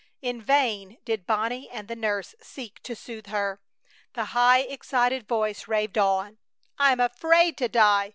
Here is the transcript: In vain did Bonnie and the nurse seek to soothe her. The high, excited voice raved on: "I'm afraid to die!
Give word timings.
In 0.23 0.41
vain 0.41 0.97
did 1.05 1.27
Bonnie 1.27 1.69
and 1.69 1.87
the 1.87 1.95
nurse 1.95 2.33
seek 2.41 2.81
to 2.81 2.95
soothe 2.95 3.27
her. 3.27 3.61
The 4.13 4.25
high, 4.33 4.61
excited 4.61 5.27
voice 5.27 5.67
raved 5.67 5.95
on: 5.99 6.39
"I'm 6.79 6.99
afraid 6.99 7.55
to 7.59 7.67
die! 7.67 8.09